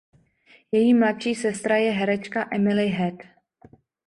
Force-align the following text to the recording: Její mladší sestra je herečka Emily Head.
Její 0.71 0.93
mladší 0.93 1.35
sestra 1.35 1.75
je 1.75 1.91
herečka 1.91 2.47
Emily 2.51 2.87
Head. 2.87 3.15